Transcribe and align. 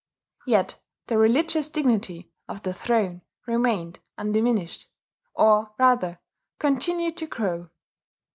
Yet 0.47 0.81
the 1.05 1.19
religious 1.19 1.69
dignity 1.69 2.31
of 2.49 2.63
the 2.63 2.73
throne 2.73 3.21
remained 3.45 3.99
undiminished, 4.17 4.87
or, 5.35 5.73
rather, 5.77 6.19
continued 6.57 7.17
to 7.17 7.27
grow. 7.27 7.69